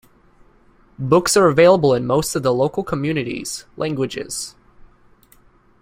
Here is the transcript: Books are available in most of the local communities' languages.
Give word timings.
Books 0.97 1.37
are 1.37 1.45
available 1.47 1.93
in 1.93 2.07
most 2.07 2.35
of 2.35 2.41
the 2.41 2.51
local 2.51 2.81
communities' 2.83 3.65
languages. 3.77 4.55